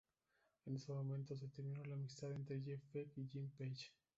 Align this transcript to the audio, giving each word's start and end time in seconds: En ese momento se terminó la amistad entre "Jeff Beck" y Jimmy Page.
En 0.65 0.75
ese 0.77 0.91
momento 0.91 1.37
se 1.37 1.47
terminó 1.49 1.83
la 1.85 1.93
amistad 1.93 2.31
entre 2.33 2.59
"Jeff 2.63 2.81
Beck" 2.91 3.15
y 3.19 3.27
Jimmy 3.27 3.49
Page. 3.49 3.93